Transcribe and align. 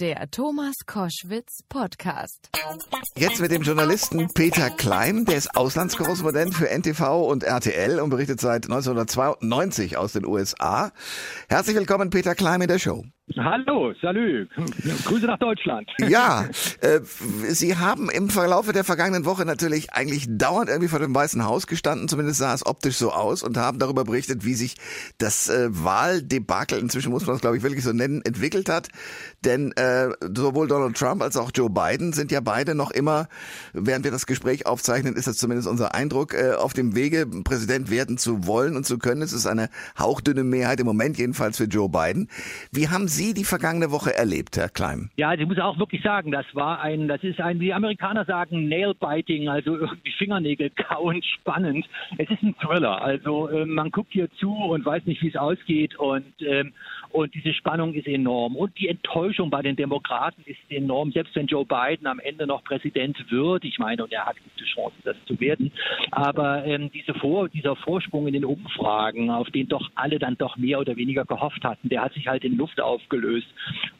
Der 0.00 0.30
Thomas 0.30 0.76
Koschwitz 0.86 1.64
Podcast. 1.68 2.50
Jetzt 3.16 3.40
mit 3.40 3.50
dem 3.50 3.62
Journalisten 3.62 4.28
Peter 4.32 4.70
Klein, 4.70 5.24
der 5.24 5.34
ist 5.34 5.56
Auslandskorrespondent 5.56 6.54
für 6.54 6.68
NTV 6.70 7.28
und 7.28 7.42
RTL 7.42 7.98
und 7.98 8.10
berichtet 8.10 8.40
seit 8.40 8.66
1992 8.66 9.96
aus 9.96 10.12
den 10.12 10.24
USA. 10.24 10.92
Herzlich 11.48 11.74
willkommen, 11.74 12.10
Peter 12.10 12.36
Klein 12.36 12.60
in 12.60 12.68
der 12.68 12.78
Show. 12.78 13.06
Hallo, 13.36 13.92
salü. 14.00 14.48
Grüße 15.04 15.26
nach 15.26 15.38
Deutschland. 15.38 15.88
Ja, 16.08 16.48
äh, 16.80 17.00
Sie 17.48 17.76
haben 17.76 18.08
im 18.10 18.30
Verlauf 18.30 18.70
der 18.72 18.84
vergangenen 18.84 19.24
Woche 19.26 19.44
natürlich 19.44 19.92
eigentlich 19.92 20.26
dauernd 20.28 20.68
irgendwie 20.68 20.88
vor 20.88 20.98
dem 20.98 21.14
Weißen 21.14 21.44
Haus 21.44 21.66
gestanden, 21.66 22.08
zumindest 22.08 22.38
sah 22.38 22.54
es 22.54 22.64
optisch 22.64 22.96
so 22.96 23.12
aus 23.12 23.42
und 23.42 23.56
haben 23.56 23.78
darüber 23.78 24.04
berichtet, 24.04 24.44
wie 24.44 24.54
sich 24.54 24.76
das 25.18 25.48
äh, 25.48 25.68
Wahldebakel, 25.70 26.78
inzwischen 26.78 27.10
muss 27.10 27.26
man 27.26 27.36
es 27.36 27.42
glaube 27.42 27.56
ich 27.56 27.62
wirklich 27.62 27.84
so 27.84 27.92
nennen, 27.92 28.22
entwickelt 28.24 28.68
hat. 28.68 28.88
Denn 29.44 29.72
äh, 29.72 30.08
sowohl 30.34 30.66
Donald 30.66 30.96
Trump 30.96 31.22
als 31.22 31.36
auch 31.36 31.50
Joe 31.54 31.70
Biden 31.70 32.12
sind 32.12 32.32
ja 32.32 32.40
beide 32.40 32.74
noch 32.74 32.90
immer, 32.90 33.28
während 33.72 34.04
wir 34.04 34.10
das 34.10 34.26
Gespräch 34.26 34.66
aufzeichnen, 34.66 35.16
ist 35.16 35.26
das 35.26 35.36
zumindest 35.36 35.68
unser 35.68 35.94
Eindruck, 35.94 36.34
äh, 36.34 36.52
auf 36.52 36.72
dem 36.72 36.94
Wege, 36.94 37.26
Präsident 37.44 37.90
werden 37.90 38.16
zu 38.16 38.46
wollen 38.46 38.76
und 38.76 38.84
zu 38.84 38.98
können. 38.98 39.22
Es 39.22 39.32
ist 39.32 39.46
eine 39.46 39.68
hauchdünne 39.98 40.44
Mehrheit 40.44 40.80
im 40.80 40.86
Moment 40.86 41.18
jedenfalls 41.18 41.58
für 41.58 41.64
Joe 41.64 41.88
Biden. 41.88 42.28
Wie 42.72 42.88
haben 42.88 43.06
Sie 43.08 43.17
Sie 43.18 43.34
die 43.34 43.42
vergangene 43.42 43.90
Woche 43.90 44.14
erlebt, 44.14 44.56
Herr 44.56 44.68
Klein? 44.68 45.10
Ja, 45.16 45.34
ich 45.34 45.44
muss 45.44 45.58
auch 45.58 45.76
wirklich 45.76 46.02
sagen, 46.04 46.30
das 46.30 46.46
war 46.52 46.80
ein, 46.80 47.08
das 47.08 47.20
ist 47.24 47.40
ein, 47.40 47.58
wie 47.58 47.64
die 47.64 47.74
Amerikaner 47.74 48.24
sagen, 48.24 48.68
Nail-Biting, 48.68 49.48
also 49.48 49.76
irgendwie 49.76 50.12
Fingernägel 50.12 50.70
kauen, 50.70 51.20
spannend. 51.40 51.84
Es 52.16 52.30
ist 52.30 52.44
ein 52.44 52.54
Thriller, 52.60 53.02
also 53.02 53.48
äh, 53.48 53.66
man 53.66 53.90
guckt 53.90 54.12
hier 54.12 54.30
zu 54.38 54.54
und 54.54 54.84
weiß 54.84 55.04
nicht, 55.06 55.20
wie 55.20 55.30
es 55.30 55.36
ausgeht 55.36 55.98
und, 55.98 56.32
ähm, 56.46 56.72
und 57.10 57.34
diese 57.34 57.52
Spannung 57.54 57.94
ist 57.94 58.06
enorm. 58.06 58.54
Und 58.54 58.78
die 58.78 58.86
Enttäuschung 58.86 59.50
bei 59.50 59.62
den 59.62 59.74
Demokraten 59.74 60.42
ist 60.46 60.60
enorm, 60.68 61.10
selbst 61.10 61.34
wenn 61.34 61.48
Joe 61.48 61.64
Biden 61.64 62.06
am 62.06 62.20
Ende 62.20 62.46
noch 62.46 62.62
Präsident 62.62 63.18
wird. 63.30 63.64
Ich 63.64 63.80
meine, 63.80 64.04
und 64.04 64.12
er 64.12 64.26
hat 64.26 64.36
gute 64.36 64.64
Chancen, 64.64 64.98
das 65.02 65.16
zu 65.26 65.40
werden. 65.40 65.72
Aber 66.12 66.64
ähm, 66.64 66.88
diese 66.92 67.14
Vor 67.14 67.48
dieser 67.48 67.74
Vorsprung 67.74 68.28
in 68.28 68.34
den 68.34 68.44
Umfragen, 68.44 69.30
auf 69.30 69.50
den 69.50 69.66
doch 69.66 69.90
alle 69.96 70.20
dann 70.20 70.38
doch 70.38 70.56
mehr 70.56 70.78
oder 70.78 70.94
weniger 70.94 71.24
gehofft 71.24 71.64
hatten, 71.64 71.88
der 71.88 72.02
hat 72.02 72.12
sich 72.12 72.28
halt 72.28 72.44
in 72.44 72.56
Luft 72.56 72.80
auf 72.80 73.00
aufgelöst. 73.08 73.46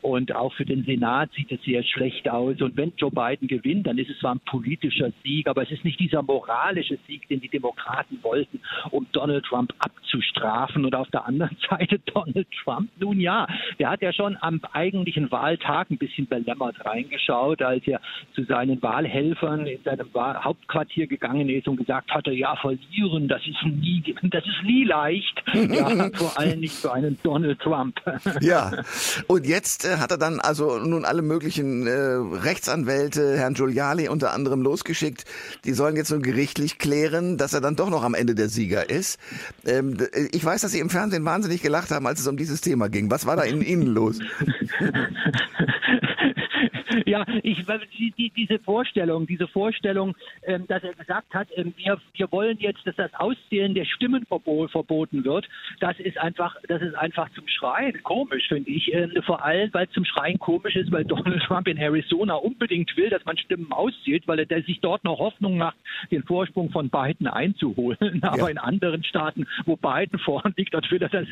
Und 0.00 0.34
auch 0.34 0.52
für 0.54 0.64
den 0.64 0.84
Senat 0.84 1.30
sieht 1.32 1.50
es 1.50 1.62
sehr 1.62 1.82
schlecht 1.82 2.28
aus. 2.28 2.60
Und 2.60 2.76
wenn 2.76 2.92
Joe 2.96 3.10
Biden 3.10 3.48
gewinnt, 3.48 3.86
dann 3.86 3.98
ist 3.98 4.10
es 4.10 4.18
zwar 4.18 4.34
ein 4.34 4.40
politischer 4.40 5.10
Sieg, 5.24 5.48
aber 5.48 5.62
es 5.62 5.70
ist 5.70 5.84
nicht 5.84 5.98
dieser 5.98 6.22
moralische 6.22 6.98
Sieg, 7.06 7.28
den 7.28 7.40
die 7.40 7.48
Demokraten 7.48 8.18
wollten, 8.22 8.60
um 8.90 9.06
Donald 9.12 9.44
Trump 9.44 9.72
abzustrafen. 9.78 10.84
Und 10.84 10.94
auf 10.94 11.08
der 11.10 11.26
anderen 11.26 11.56
Seite 11.70 11.98
Donald 12.00 12.46
Trump, 12.62 12.90
nun 12.98 13.20
ja, 13.20 13.46
der 13.78 13.90
hat 13.90 14.02
ja 14.02 14.12
schon 14.12 14.36
am 14.40 14.60
eigentlichen 14.72 15.30
Wahltag 15.30 15.90
ein 15.90 15.98
bisschen 15.98 16.26
belämmert 16.26 16.84
reingeschaut, 16.84 17.62
als 17.62 17.86
er 17.86 18.00
zu 18.34 18.44
seinen 18.44 18.80
Wahlhelfern 18.82 19.66
in 19.66 19.82
seinem 19.82 20.08
Hauptquartier 20.14 21.06
gegangen 21.06 21.48
ist 21.48 21.66
und 21.68 21.76
gesagt 21.76 22.10
hatte, 22.10 22.32
ja, 22.32 22.56
verlieren, 22.56 23.28
das 23.28 23.42
ist 23.46 23.62
nie, 23.64 24.02
das 24.22 24.44
ist 24.44 24.62
nie 24.64 24.84
leicht. 24.84 25.42
ja, 25.52 26.10
vor 26.14 26.38
allem 26.38 26.60
nicht 26.60 26.74
für 26.74 26.92
einen 26.92 27.18
Donald 27.22 27.58
Trump. 27.60 28.00
Ja, 28.40 28.70
und 29.26 29.46
jetzt 29.46 29.84
äh, 29.84 29.96
hat 29.96 30.10
er 30.10 30.18
dann 30.18 30.40
also 30.40 30.78
nun 30.78 31.04
alle 31.04 31.22
möglichen 31.22 31.86
äh, 31.86 31.92
Rechtsanwälte, 31.92 33.36
Herrn 33.36 33.54
Giuliani 33.54 34.08
unter 34.08 34.32
anderem 34.32 34.62
losgeschickt. 34.62 35.24
Die 35.64 35.72
sollen 35.72 35.96
jetzt 35.96 36.10
nun 36.10 36.22
gerichtlich 36.22 36.78
klären, 36.78 37.36
dass 37.36 37.52
er 37.54 37.60
dann 37.60 37.76
doch 37.76 37.90
noch 37.90 38.02
am 38.02 38.14
Ende 38.14 38.34
der 38.34 38.48
Sieger 38.48 38.88
ist. 38.90 39.18
Ähm, 39.66 39.98
ich 40.32 40.44
weiß, 40.44 40.62
dass 40.62 40.72
Sie 40.72 40.80
im 40.80 40.90
Fernsehen 40.90 41.24
wahnsinnig 41.24 41.62
gelacht 41.62 41.90
haben, 41.90 42.06
als 42.06 42.20
es 42.20 42.26
um 42.26 42.36
dieses 42.36 42.60
Thema 42.60 42.88
ging. 42.88 43.10
Was 43.10 43.26
war 43.26 43.36
da 43.36 43.42
in 43.42 43.62
Ihnen 43.62 43.86
los? 43.86 44.18
Ja, 47.06 47.24
ich, 47.42 47.64
die, 48.16 48.30
diese 48.30 48.58
Vorstellung, 48.58 49.26
diese 49.26 49.46
Vorstellung, 49.48 50.14
ähm, 50.42 50.66
dass 50.66 50.82
er 50.82 50.94
gesagt 50.94 51.34
hat, 51.34 51.48
ähm, 51.54 51.72
wir, 51.76 51.98
wir 52.14 52.32
wollen 52.32 52.58
jetzt, 52.58 52.86
dass 52.86 52.96
das 52.96 53.12
Auszählen 53.14 53.74
der 53.74 53.84
Stimmen 53.84 54.26
verboten 54.26 55.24
wird, 55.24 55.48
das 55.80 55.98
ist 56.00 56.18
einfach, 56.18 56.56
das 56.68 56.82
ist 56.82 56.94
einfach 56.94 57.30
zum 57.32 57.46
Schreien 57.48 58.02
komisch, 58.02 58.48
finde 58.48 58.70
ich. 58.70 58.92
Ähm, 58.92 59.12
vor 59.24 59.44
allem, 59.44 59.72
weil 59.72 59.86
es 59.86 59.92
zum 59.92 60.04
Schreien 60.04 60.38
komisch 60.38 60.76
ist, 60.76 60.90
weil 60.92 61.04
Donald 61.04 61.42
Trump 61.42 61.68
in 61.68 61.78
Arizona 61.78 62.34
unbedingt 62.34 62.96
will, 62.96 63.10
dass 63.10 63.24
man 63.24 63.36
Stimmen 63.38 63.72
auszählt, 63.72 64.26
weil 64.26 64.40
er 64.40 64.62
sich 64.62 64.80
dort 64.80 65.04
noch 65.04 65.18
Hoffnung 65.18 65.58
macht, 65.58 65.76
den 66.10 66.22
Vorsprung 66.24 66.70
von 66.70 66.90
Biden 66.90 67.26
einzuholen. 67.26 68.18
Aber 68.22 68.44
ja. 68.44 68.48
in 68.48 68.58
anderen 68.58 69.04
Staaten, 69.04 69.46
wo 69.66 69.76
Biden 69.76 70.18
vorn 70.18 70.54
liegt, 70.56 70.74
dort 70.74 70.90
will 70.90 71.02
er 71.02 71.08
das, 71.08 71.26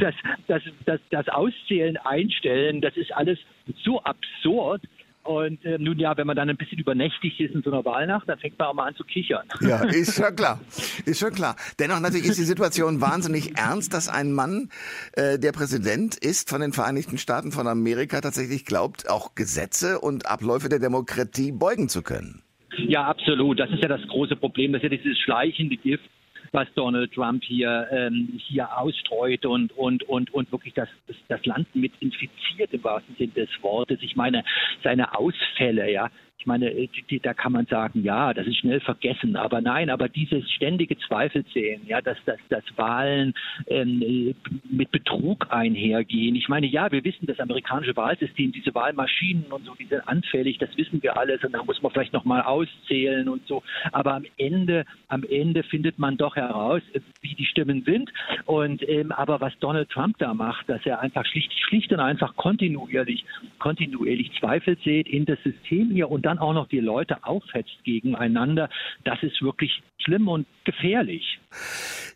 das, 0.00 0.14
das, 0.46 0.62
das, 0.84 1.00
das 1.10 1.28
Auszählen 1.28 1.96
einstellen. 1.98 2.80
Das 2.80 2.96
ist 2.96 3.14
alles 3.14 3.38
so 3.84 4.00
absurd. 4.02 4.82
Und 5.24 5.62
äh, 5.66 5.76
nun 5.78 5.98
ja, 5.98 6.16
wenn 6.16 6.26
man 6.26 6.36
dann 6.36 6.48
ein 6.48 6.56
bisschen 6.56 6.78
übernächtig 6.78 7.38
ist 7.38 7.54
in 7.54 7.62
so 7.62 7.70
einer 7.70 7.84
Wahlnacht, 7.84 8.26
dann 8.26 8.38
fängt 8.38 8.58
man 8.58 8.68
auch 8.68 8.74
mal 8.74 8.86
an 8.86 8.94
zu 8.94 9.04
kichern. 9.04 9.46
Ja, 9.60 9.84
ist 9.84 10.14
schon 10.14 10.34
klar. 10.34 10.58
Ist 11.04 11.20
schon 11.20 11.34
klar. 11.34 11.54
Dennoch 11.78 12.00
natürlich 12.00 12.28
ist 12.28 12.38
die 12.38 12.44
Situation 12.44 13.02
wahnsinnig 13.02 13.58
ernst, 13.58 13.92
dass 13.92 14.08
ein 14.08 14.32
Mann, 14.32 14.70
äh, 15.12 15.38
der 15.38 15.52
Präsident 15.52 16.16
ist 16.16 16.48
von 16.48 16.62
den 16.62 16.72
Vereinigten 16.72 17.18
Staaten 17.18 17.52
von 17.52 17.66
Amerika, 17.66 18.22
tatsächlich 18.22 18.64
glaubt, 18.64 19.10
auch 19.10 19.34
Gesetze 19.34 20.00
und 20.00 20.24
Abläufe 20.24 20.70
der 20.70 20.78
Demokratie 20.78 21.52
beugen 21.52 21.90
zu 21.90 22.02
können. 22.02 22.42
Ja, 22.78 23.04
absolut. 23.04 23.60
Das 23.60 23.68
ist 23.70 23.82
ja 23.82 23.88
das 23.88 24.00
große 24.08 24.36
Problem. 24.36 24.72
Das 24.72 24.82
ist 24.82 24.90
ja 24.90 24.96
dieses 24.96 25.18
schleichende 25.18 25.76
Gift 25.76 26.08
was 26.52 26.68
Donald 26.74 27.12
Trump 27.12 27.42
hier, 27.44 27.86
ähm, 27.90 28.38
hier 28.38 28.76
ausstreut 28.76 29.44
und, 29.46 29.72
und, 29.76 30.02
und, 30.08 30.32
und 30.32 30.50
wirklich 30.52 30.74
das, 30.74 30.88
das, 31.28 31.44
Land 31.44 31.74
mit 31.74 31.92
infiziert 32.00 32.72
im 32.72 32.84
wahrsten 32.84 33.14
Sinne 33.16 33.32
des 33.32 33.48
Wortes. 33.62 33.98
Ich 34.02 34.16
meine, 34.16 34.44
seine 34.82 35.16
Ausfälle, 35.16 35.90
ja, 35.90 36.10
ich 36.38 36.46
meine, 36.46 36.70
äh, 36.70 36.88
da 37.20 37.34
kann 37.34 37.52
man 37.52 37.66
sagen, 37.66 38.04
ja, 38.04 38.32
das 38.32 38.46
ist 38.46 38.58
schnell 38.58 38.80
vergessen, 38.80 39.34
aber 39.34 39.60
nein, 39.60 39.90
aber 39.90 40.08
dieses 40.08 40.48
ständige 40.52 40.96
Zweifelzählen, 40.96 41.80
ja, 41.86 42.00
dass, 42.00 42.16
dass, 42.26 42.38
dass 42.48 42.62
Wahlen 42.76 43.34
ähm, 43.66 44.34
mit 44.70 44.92
Betrug 44.92 45.48
einhergehen. 45.50 46.36
Ich 46.36 46.48
meine, 46.48 46.66
ja, 46.66 46.92
wir 46.92 47.02
wissen, 47.02 47.26
das 47.26 47.40
amerikanische 47.40 47.96
Wahlsystem, 47.96 48.52
diese 48.52 48.72
Wahlmaschinen 48.72 49.46
und 49.50 49.64
so, 49.64 49.74
die 49.74 49.86
sind 49.86 50.06
anfällig, 50.06 50.58
das 50.58 50.76
wissen 50.76 51.02
wir 51.02 51.18
alles 51.18 51.42
und 51.42 51.52
da 51.52 51.64
muss 51.64 51.82
man 51.82 51.90
vielleicht 51.90 52.12
nochmal 52.12 52.42
auszählen 52.42 53.28
und 53.28 53.44
so. 53.48 53.64
Aber 53.90 54.14
am 54.14 54.24
Ende, 54.36 54.84
am 55.08 55.24
Ende 55.24 55.64
findet 55.64 55.98
man 55.98 56.16
doch 56.16 56.36
heraus, 56.36 56.82
wie 57.20 57.34
die 57.34 57.46
Stimmen 57.46 57.82
sind. 57.82 58.12
Und 58.46 58.88
ähm, 58.88 59.10
aber 59.10 59.40
was 59.40 59.58
Donald 59.58 59.90
Trump 59.90 60.18
da 60.18 60.34
macht, 60.34 60.68
dass 60.68 60.86
er 60.86 61.00
einfach 61.00 61.26
schlicht, 61.26 61.52
schlicht 61.68 61.92
und 61.92 62.00
einfach 62.00 62.36
kontinuierlich, 62.36 63.24
kontinuierlich 63.58 64.30
Zweifel 64.38 64.78
sät 64.84 65.08
in 65.08 65.24
das 65.24 65.42
System 65.42 65.90
hier 65.90 66.08
und 66.08 66.27
dann 66.28 66.38
auch 66.38 66.52
noch 66.52 66.68
die 66.68 66.80
Leute 66.80 67.24
aufhetzt 67.24 67.82
gegeneinander, 67.84 68.68
das 69.04 69.22
ist 69.22 69.40
wirklich 69.40 69.82
schlimm 69.98 70.28
und 70.28 70.46
gefährlich. 70.64 71.40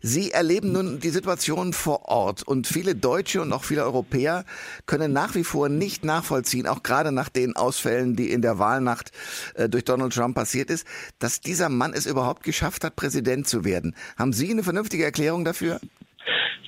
Sie 0.01 0.31
erleben 0.31 0.71
nun 0.71 0.99
die 0.99 1.09
Situation 1.09 1.73
vor 1.73 2.05
Ort 2.05 2.43
und 2.43 2.67
viele 2.67 2.93
Deutsche 2.93 3.41
und 3.41 3.51
auch 3.51 3.63
viele 3.63 3.83
Europäer 3.83 4.45
können 4.85 5.13
nach 5.13 5.33
wie 5.33 5.43
vor 5.43 5.69
nicht 5.69 6.05
nachvollziehen, 6.05 6.67
auch 6.67 6.83
gerade 6.83 7.11
nach 7.11 7.29
den 7.29 7.55
Ausfällen, 7.55 8.15
die 8.15 8.29
in 8.29 8.41
der 8.41 8.59
Wahlnacht 8.59 9.11
äh, 9.55 9.67
durch 9.67 9.83
Donald 9.83 10.13
Trump 10.13 10.35
passiert 10.35 10.69
ist, 10.69 10.85
dass 11.19 11.41
dieser 11.41 11.69
Mann 11.69 11.93
es 11.93 12.05
überhaupt 12.05 12.43
geschafft 12.43 12.83
hat, 12.83 12.95
Präsident 12.95 13.47
zu 13.47 13.65
werden. 13.65 13.95
Haben 14.17 14.33
Sie 14.33 14.51
eine 14.51 14.63
vernünftige 14.63 15.03
Erklärung 15.03 15.43
dafür? 15.45 15.79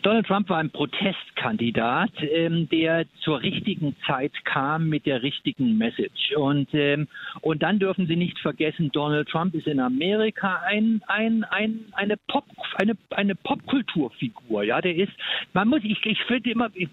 Donald 0.01 0.27
Trump 0.27 0.49
war 0.49 0.59
ein 0.59 0.69
Protestkandidat, 0.69 2.11
ähm, 2.21 2.69
der 2.69 3.05
zur 3.21 3.41
richtigen 3.41 3.95
Zeit 4.05 4.31
kam 4.45 4.89
mit 4.89 5.05
der 5.05 5.23
richtigen 5.23 5.77
Message. 5.77 6.33
Und, 6.35 6.69
ähm, 6.73 7.07
und 7.41 7.63
dann 7.63 7.79
dürfen 7.79 8.07
Sie 8.07 8.15
nicht 8.15 8.37
vergessen, 8.39 8.91
Donald 8.91 9.27
Trump 9.29 9.55
ist 9.55 9.67
in 9.67 9.79
Amerika 9.79 10.61
ein, 10.67 11.01
ein, 11.07 11.43
ein, 11.45 11.85
eine, 11.93 12.17
Pop, 12.27 12.45
eine, 12.75 12.93
eine 13.11 13.35
Popkulturfigur. 13.35 14.63
Ja, 14.63 14.81
der 14.81 14.95
ist, 14.95 15.13
man 15.53 15.67
muss, 15.67 15.81
ich, 15.83 16.05
ich 16.05 16.21
finde 16.23 16.51
immer, 16.51 16.69
ich, 16.73 16.89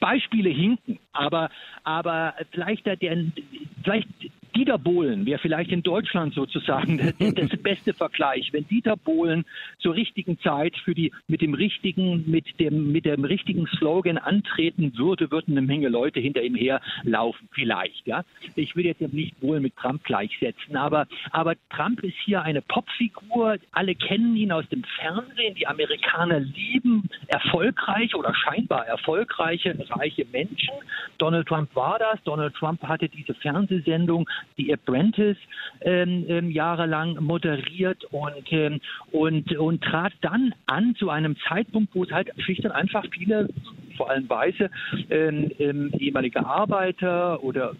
Beispiele 0.00 0.50
hinken, 0.50 0.98
aber, 1.12 1.50
aber 1.84 2.34
vielleicht, 2.52 2.84
der, 2.84 2.96
vielleicht 3.82 4.08
Dieter 4.74 4.90
Bohlen 4.90 5.24
wäre 5.24 5.38
vielleicht 5.38 5.70
in 5.70 5.84
Deutschland 5.84 6.34
sozusagen 6.34 6.98
das, 6.98 7.34
das 7.34 7.62
beste 7.62 7.94
Vergleich. 7.94 8.52
Wenn 8.52 8.66
Dieter 8.66 8.96
Bohlen 8.96 9.44
zur 9.78 9.94
richtigen 9.94 10.36
Zeit 10.40 10.76
für 10.84 10.94
die, 10.94 11.12
mit 11.28 11.42
dem 11.42 11.54
richtigen, 11.54 12.28
mit 12.28 12.58
dem, 12.58 12.90
mit 12.90 13.04
dem 13.04 13.24
richtigen 13.24 13.68
Slogan 13.78 14.18
antreten 14.18 14.92
würde, 14.96 15.30
würden 15.30 15.56
eine 15.56 15.64
Menge 15.64 15.88
Leute 15.88 16.18
hinter 16.18 16.42
ihm 16.42 16.56
herlaufen. 16.56 17.48
Vielleicht, 17.52 18.04
ja. 18.06 18.24
Ich 18.56 18.74
will 18.74 18.84
jetzt 18.84 19.00
nicht 19.00 19.38
Bohlen 19.38 19.62
mit 19.62 19.76
Trump 19.76 20.02
gleichsetzen, 20.02 20.76
aber, 20.76 21.06
aber 21.30 21.54
Trump 21.70 22.02
ist 22.02 22.16
hier 22.24 22.42
eine 22.42 22.60
Popfigur. 22.60 23.58
Alle 23.70 23.94
kennen 23.94 24.34
ihn 24.34 24.50
aus 24.50 24.68
dem 24.70 24.82
Fernsehen. 24.98 25.54
Die 25.54 25.68
Amerikaner 25.68 26.40
lieben 26.40 27.08
erfolgreiche 27.28 28.16
oder 28.16 28.34
scheinbar 28.34 28.86
erfolgreiche, 28.86 29.76
reiche 29.90 30.26
Menschen. 30.32 30.74
Donald 31.18 31.46
Trump 31.46 31.72
war 31.76 32.00
das. 32.00 32.20
Donald 32.24 32.54
Trump 32.54 32.82
hatte 32.82 33.08
diese 33.08 33.34
Fernsehsendung 33.34 34.28
die 34.56 34.63
Apprentice 34.72 35.36
ähm, 35.80 36.24
ähm, 36.28 36.50
jahrelang 36.50 37.16
moderiert 37.22 38.04
und, 38.10 38.52
ähm, 38.52 38.80
und, 39.12 39.52
und 39.56 39.82
trat 39.82 40.12
dann 40.20 40.54
an 40.66 40.94
zu 40.96 41.10
einem 41.10 41.36
Zeitpunkt, 41.48 41.94
wo 41.94 42.04
es 42.04 42.10
halt 42.10 42.30
schlicht 42.38 42.64
und 42.64 42.72
einfach 42.72 43.04
viele 43.10 43.48
vor 43.96 44.10
allem 44.10 44.28
Weiße, 44.28 44.70
ähm, 45.10 45.50
ähm, 45.58 45.92
ehemalige 45.98 46.44
Arbeiter 46.44 47.42
oder 47.42 47.74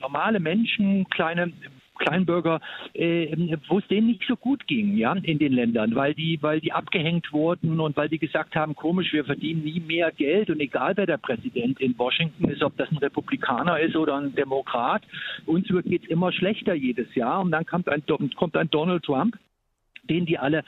normale 0.00 0.40
Menschen, 0.40 1.08
kleine 1.10 1.52
Kleinbürger, 1.98 2.60
äh, 2.94 3.36
wo 3.68 3.78
es 3.78 3.86
denen 3.88 4.08
nicht 4.08 4.24
so 4.26 4.36
gut 4.36 4.66
ging, 4.66 4.96
ja, 4.96 5.12
in 5.12 5.38
den 5.38 5.52
Ländern, 5.52 5.94
weil 5.94 6.14
die, 6.14 6.38
weil 6.40 6.60
die 6.60 6.72
abgehängt 6.72 7.32
wurden 7.32 7.80
und 7.80 7.96
weil 7.96 8.08
die 8.08 8.18
gesagt 8.18 8.56
haben, 8.56 8.74
komisch, 8.74 9.12
wir 9.12 9.24
verdienen 9.24 9.64
nie 9.64 9.80
mehr 9.80 10.12
Geld 10.12 10.50
und 10.50 10.60
egal 10.60 10.96
wer 10.96 11.06
der 11.06 11.18
Präsident 11.18 11.80
in 11.80 11.98
Washington 11.98 12.48
ist, 12.48 12.62
ob 12.62 12.76
das 12.76 12.90
ein 12.90 12.98
Republikaner 12.98 13.78
ist 13.80 13.96
oder 13.96 14.16
ein 14.16 14.34
Demokrat, 14.34 15.02
uns 15.46 15.68
wird 15.70 15.86
geht's 15.86 16.06
immer 16.08 16.32
schlechter 16.32 16.74
jedes 16.74 17.14
Jahr 17.14 17.40
und 17.40 17.50
dann 17.50 17.66
kommt 17.66 17.88
ein, 17.88 18.02
kommt 18.36 18.56
ein 18.56 18.70
Donald 18.70 19.04
Trump, 19.04 19.36
den 20.08 20.26
die 20.26 20.38
alle 20.38 20.64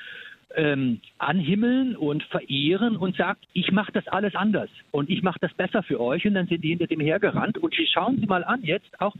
ähm, 0.56 1.00
anhimmeln 1.18 1.96
und 1.96 2.22
verehren 2.24 2.96
und 2.96 3.16
sagt, 3.16 3.44
ich 3.52 3.70
mache 3.72 3.92
das 3.92 4.06
alles 4.08 4.34
anders 4.34 4.70
und 4.90 5.10
ich 5.10 5.22
mache 5.22 5.38
das 5.40 5.52
besser 5.54 5.82
für 5.82 6.00
euch 6.00 6.26
und 6.26 6.34
dann 6.34 6.46
sind 6.46 6.62
die 6.64 6.70
hinter 6.70 6.86
dem 6.86 7.00
hergerannt 7.00 7.58
und 7.58 7.74
schauen 7.92 8.18
Sie 8.18 8.26
mal 8.26 8.44
an 8.44 8.62
jetzt 8.62 9.00
auch 9.00 9.14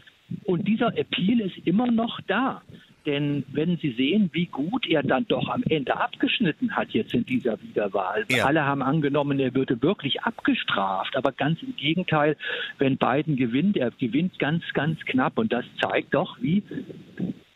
und 0.45 0.67
dieser 0.67 0.97
Appeal 0.97 1.41
ist 1.41 1.59
immer 1.67 1.91
noch 1.91 2.21
da. 2.27 2.63
Denn 3.07 3.45
wenn 3.53 3.79
Sie 3.79 3.93
sehen, 3.93 4.29
wie 4.33 4.47
gut 4.47 4.87
er 4.87 5.03
dann 5.03 5.27
doch 5.27 5.49
am 5.49 5.63
Ende 5.69 5.99
abgeschnitten 5.99 6.77
hat 6.77 6.91
jetzt 6.91 7.15
in 7.15 7.25
dieser 7.25 7.61
Wiederwahl. 7.63 8.27
Ja. 8.31 8.45
Alle 8.45 8.65
haben 8.65 8.83
angenommen, 8.83 9.41
er 9.41 9.55
würde 9.55 9.81
wirklich 9.83 10.23
abgestraft. 10.23 11.17
Aber 11.17 11.33
ganz 11.33 11.63
im 11.63 11.75
Gegenteil, 11.77 12.37
wenn 12.79 12.99
Biden 12.99 13.37
gewinnt, 13.37 13.77
er 13.77 13.91
gewinnt 13.91 14.39
ganz, 14.39 14.65
ganz 14.75 15.01
knapp. 15.07 15.39
Und 15.39 15.53
das 15.53 15.65
zeigt 15.81 16.13
doch, 16.13 16.37
wie 16.43 16.63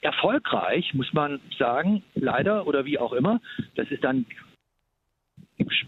erfolgreich, 0.05 0.95
muss 0.95 1.13
man 1.13 1.41
sagen, 1.59 2.03
leider 2.15 2.67
oder 2.67 2.85
wie 2.85 2.99
auch 2.99 3.13
immer. 3.13 3.41
Das 3.75 3.91
ist 3.91 4.05
dann 4.05 4.27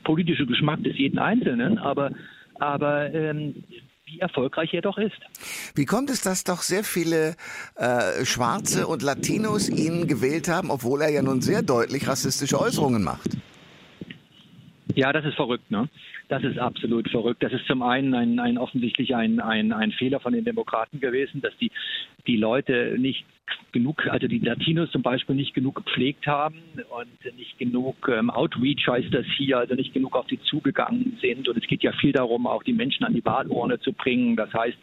politischer 0.05 0.47
Geschmack 0.47 0.83
des 0.83 0.97
jeden 0.97 1.19
Einzelnen. 1.19 1.79
Aber, 1.79 2.11
aber 2.55 3.13
ähm, 3.13 3.65
wie 4.07 4.21
erfolgreich 4.21 4.73
er 4.73 4.83
doch 4.83 4.99
ist. 4.99 5.19
Wie 5.75 5.85
kommt 5.85 6.11
es, 6.11 6.23
dass 6.23 6.45
doch 6.45 6.63
sehr 6.63 6.85
viele 6.85 7.35
äh, 7.75 8.25
Schwarze 8.25 8.87
und 8.87 9.03
Latinos 9.03 9.69
ihn 9.69 10.07
gewählt 10.07 10.49
haben, 10.49 10.71
obwohl 10.71 11.03
er 11.03 11.11
ja 11.11 11.23
nun 11.23 11.43
sehr 11.43 11.63
deutlich 11.63 12.07
rassistische 12.07 12.61
Äußerungen 12.61 13.03
macht? 13.03 13.37
Ja, 14.95 15.13
das 15.13 15.25
ist 15.25 15.35
verrückt, 15.35 15.71
ne? 15.71 15.89
Das 16.29 16.43
ist 16.43 16.59
absolut 16.59 17.09
verrückt. 17.09 17.43
Das 17.43 17.53
ist 17.53 17.67
zum 17.67 17.83
einen 17.83 18.15
ein, 18.15 18.39
ein 18.41 18.59
offensichtlich 18.59 19.15
ein, 19.15 19.41
ein, 19.41 19.73
ein 19.73 19.93
Fehler 19.93 20.21
von 20.21 20.33
den 20.33 20.45
Demokraten 20.45 21.01
gewesen, 21.01 21.41
dass 21.41 21.57
die, 21.59 21.71
die 22.27 22.37
Leute 22.37 22.97
nicht 22.99 23.25
genug, 23.73 24.07
also 24.07 24.27
die 24.27 24.39
Latinos 24.39 24.91
zum 24.91 25.03
Beispiel 25.03 25.37
nicht 25.37 25.55
genug 25.55 25.77
gepflegt 25.77 26.27
haben 26.27 26.57
und 26.99 27.37
nicht 27.37 27.59
genug 27.59 28.09
ähm, 28.09 28.31
Outreach 28.31 28.89
heißt 28.89 29.13
das 29.13 29.27
hier, 29.37 29.59
also 29.59 29.75
nicht 29.75 29.93
genug 29.93 30.17
auf 30.17 30.27
die 30.27 30.41
zugegangen 30.41 31.19
sind. 31.21 31.47
Und 31.47 31.57
es 31.59 31.67
geht 31.69 31.83
ja 31.83 31.93
viel 31.93 32.13
darum, 32.13 32.47
auch 32.47 32.63
die 32.63 32.73
Menschen 32.73 33.05
an 33.05 33.13
die 33.13 33.25
Wahlurne 33.25 33.79
zu 33.81 33.93
bringen. 33.93 34.35
Das 34.35 34.53
heißt, 34.53 34.79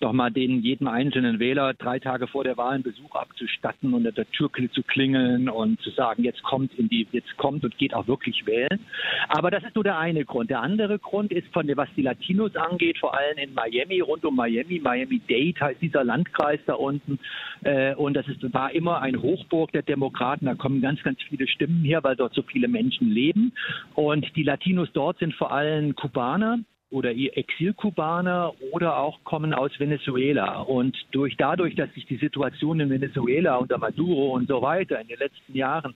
nochmal 0.00 0.30
den 0.30 0.62
jedem 0.62 0.88
einzelnen 0.88 1.38
Wähler 1.38 1.74
drei 1.74 1.98
Tage 1.98 2.26
vor 2.26 2.42
der 2.42 2.56
Wahl 2.56 2.74
einen 2.74 2.82
Besuch 2.82 3.14
abzustatten 3.14 3.92
und 3.92 4.06
an 4.06 4.14
der 4.14 4.30
Tür 4.30 4.50
zu 4.72 4.82
klingeln 4.82 5.50
und 5.50 5.80
zu 5.82 5.90
sagen, 5.90 6.24
jetzt 6.24 6.42
kommt 6.42 6.72
in 6.78 6.88
die, 6.88 7.06
jetzt 7.12 7.36
kommt 7.36 7.64
und 7.64 7.76
geht 7.76 7.92
auch 7.92 8.08
wirklich 8.08 8.46
wählen. 8.46 8.80
Aber 9.28 9.50
das 9.50 9.62
ist 9.62 9.74
nur 9.74 9.84
der 9.84 9.98
eine 9.98 10.24
Grund. 10.24 10.48
Der 10.48 10.62
andere 10.62 10.87
Grund 10.96 11.32
ist 11.32 11.48
von 11.52 11.68
was 11.76 11.88
die 11.96 12.02
Latinos 12.02 12.54
angeht, 12.54 12.98
vor 12.98 13.14
allem 13.14 13.36
in 13.36 13.52
Miami, 13.52 14.00
rund 14.00 14.24
um 14.24 14.36
Miami, 14.36 14.78
Miami 14.78 15.20
Dade 15.28 15.60
heißt 15.60 15.82
dieser 15.82 16.04
Landkreis 16.04 16.60
da 16.66 16.74
unten. 16.74 17.18
Äh, 17.64 17.94
und 17.96 18.14
das 18.14 18.28
ist, 18.28 18.42
war 18.54 18.72
immer 18.72 19.02
ein 19.02 19.20
Hochburg 19.20 19.72
der 19.72 19.82
Demokraten. 19.82 20.46
Da 20.46 20.54
kommen 20.54 20.80
ganz, 20.80 21.02
ganz 21.02 21.18
viele 21.28 21.46
Stimmen 21.48 21.84
her, 21.84 22.02
weil 22.04 22.16
dort 22.16 22.32
so 22.34 22.42
viele 22.42 22.68
Menschen 22.68 23.10
leben. 23.10 23.52
Und 23.94 24.24
die 24.36 24.44
Latinos 24.44 24.88
dort 24.92 25.18
sind 25.18 25.34
vor 25.34 25.52
allem 25.52 25.94
Kubaner 25.96 26.60
oder 26.90 27.10
Exilkubaner 27.10 28.54
oder 28.72 28.96
auch 28.96 29.22
kommen 29.24 29.52
aus 29.52 29.72
Venezuela. 29.78 30.60
Und 30.60 30.96
durch 31.10 31.36
dadurch, 31.36 31.74
dass 31.74 31.92
sich 31.94 32.06
die 32.06 32.16
Situation 32.16 32.80
in 32.80 32.88
Venezuela 32.88 33.56
unter 33.56 33.78
Maduro 33.78 34.34
und 34.34 34.48
so 34.48 34.62
weiter 34.62 35.00
in 35.00 35.08
den 35.08 35.18
letzten 35.18 35.54
Jahren 35.54 35.94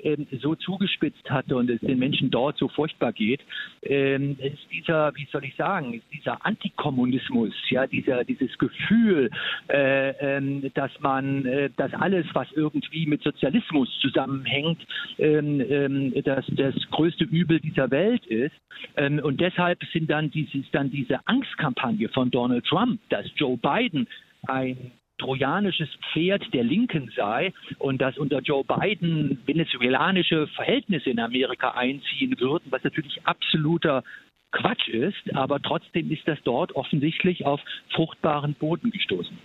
ähm, 0.00 0.26
so 0.40 0.54
zugespitzt 0.54 1.28
hatte 1.30 1.56
und 1.56 1.70
es 1.70 1.80
den 1.80 1.98
Menschen 1.98 2.30
dort 2.30 2.58
so 2.58 2.68
furchtbar 2.68 3.12
geht, 3.12 3.40
ähm, 3.82 4.36
ist 4.40 4.58
dieser, 4.72 5.14
wie 5.14 5.26
soll 5.30 5.44
ich 5.44 5.54
sagen, 5.56 6.02
dieser 6.12 6.44
Antikommunismus, 6.44 7.52
ja, 7.70 7.86
dieser, 7.86 8.24
dieses 8.24 8.56
Gefühl, 8.58 9.30
äh, 9.68 10.10
ähm, 10.20 10.70
dass 10.74 10.90
man, 11.00 11.44
äh, 11.46 11.70
dass 11.76 11.92
alles, 11.94 12.26
was 12.32 12.48
irgendwie 12.52 13.06
mit 13.06 13.22
Sozialismus 13.22 13.88
zusammenhängt, 14.00 14.86
ähm, 15.18 15.60
ähm, 15.60 16.22
dass 16.24 16.44
das 16.48 16.74
größte 16.90 17.24
Übel 17.24 17.60
dieser 17.60 17.90
Welt 17.90 18.26
ist. 18.26 18.54
Ähm, 18.96 19.20
und 19.20 19.40
deshalb 19.40 19.82
sind 19.92 20.10
dann 20.10 20.30
dieses, 20.30 20.70
dann 20.72 20.90
diese 20.90 21.26
Angstkampagne 21.26 22.08
von 22.10 22.30
Donald 22.30 22.64
Trump, 22.66 23.00
dass 23.08 23.26
Joe 23.36 23.56
Biden 23.56 24.06
ein 24.46 24.92
trojanisches 25.18 25.88
Pferd 26.12 26.42
der 26.52 26.64
Linken 26.64 27.10
sei 27.16 27.52
und 27.78 28.00
dass 28.00 28.18
unter 28.18 28.40
Joe 28.40 28.64
Biden 28.64 29.40
venezuelanische 29.46 30.46
Verhältnisse 30.48 31.10
in 31.10 31.20
Amerika 31.20 31.70
einziehen 31.70 32.38
würden, 32.38 32.66
was 32.70 32.84
natürlich 32.84 33.20
absoluter 33.24 34.02
Quatsch 34.52 34.88
ist, 34.88 35.34
aber 35.34 35.60
trotzdem 35.60 36.10
ist 36.10 36.26
das 36.26 36.38
dort 36.44 36.74
offensichtlich 36.76 37.44
auf 37.44 37.60
fruchtbaren 37.94 38.54
Boden 38.54 38.90
gestoßen. 38.90 39.36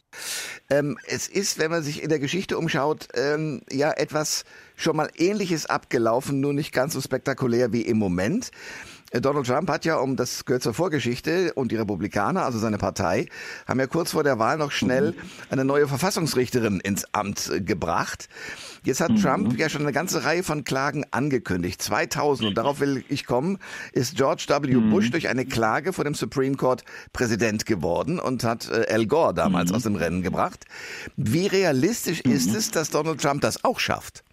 Ähm, 0.69 0.97
es 1.06 1.27
ist, 1.27 1.59
wenn 1.59 1.69
man 1.69 1.83
sich 1.83 2.01
in 2.01 2.09
der 2.09 2.19
Geschichte 2.19 2.57
umschaut, 2.57 3.07
ähm, 3.15 3.62
ja 3.69 3.91
etwas 3.91 4.45
schon 4.75 4.95
mal 4.95 5.09
Ähnliches 5.18 5.65
abgelaufen, 5.65 6.39
nur 6.39 6.53
nicht 6.53 6.71
ganz 6.71 6.94
so 6.94 7.01
spektakulär 7.01 7.73
wie 7.73 7.81
im 7.81 7.97
Moment. 7.97 8.51
Donald 9.11 9.45
Trump 9.45 9.69
hat 9.69 9.83
ja, 9.83 9.97
um 9.97 10.15
das 10.15 10.45
gehört 10.45 10.63
zur 10.63 10.73
Vorgeschichte, 10.73 11.53
und 11.53 11.71
die 11.71 11.75
Republikaner, 11.75 12.43
also 12.43 12.59
seine 12.59 12.77
Partei, 12.77 13.27
haben 13.67 13.79
ja 13.79 13.87
kurz 13.87 14.11
vor 14.11 14.23
der 14.23 14.39
Wahl 14.39 14.57
noch 14.57 14.71
schnell 14.71 15.13
eine 15.49 15.65
neue 15.65 15.87
Verfassungsrichterin 15.87 16.79
ins 16.79 17.05
Amt 17.13 17.51
gebracht. 17.65 18.29
Jetzt 18.83 19.01
hat 19.01 19.11
mhm. 19.11 19.21
Trump 19.21 19.59
ja 19.59 19.67
schon 19.67 19.81
eine 19.81 19.91
ganze 19.91 20.23
Reihe 20.23 20.43
von 20.43 20.63
Klagen 20.63 21.05
angekündigt. 21.11 21.81
2000, 21.81 22.49
und 22.49 22.55
darauf 22.57 22.79
will 22.79 23.03
ich 23.09 23.25
kommen, 23.25 23.59
ist 23.91 24.15
George 24.15 24.45
W. 24.47 24.75
Mhm. 24.75 24.89
Bush 24.91 25.11
durch 25.11 25.27
eine 25.27 25.45
Klage 25.45 25.91
vor 25.91 26.05
dem 26.05 26.15
Supreme 26.15 26.55
Court 26.55 26.85
Präsident 27.11 27.65
geworden 27.65 28.17
und 28.17 28.45
hat 28.45 28.69
äh, 28.69 28.85
Al 28.91 29.07
Gore 29.07 29.33
damals 29.33 29.71
mhm. 29.71 29.75
aus 29.75 29.83
dem 29.83 29.95
Rennen 29.95 30.21
gebracht. 30.21 30.65
Wie 31.17 31.47
realistisch 31.47 32.21
ist 32.21 32.49
mhm. 32.49 32.55
es, 32.55 32.71
dass 32.71 32.89
Donald 32.89 33.21
Trump 33.21 33.41
das 33.41 33.63
auch 33.65 33.79
schafft? 33.79 34.23